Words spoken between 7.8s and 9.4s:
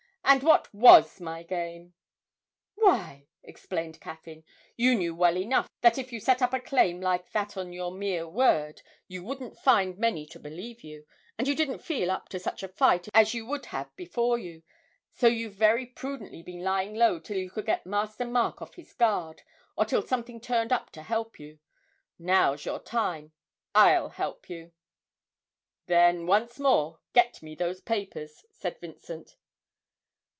mere word, you